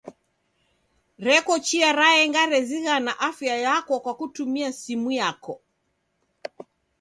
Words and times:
Reko 1.25 1.53
chia 1.67 1.89
raenga 1.99 2.41
rezighana 2.53 3.13
afya 3.29 3.55
yako 3.67 3.93
kwa 4.03 4.13
kutumia 4.19 4.69
simu 4.81 5.11
yako. 5.19 5.61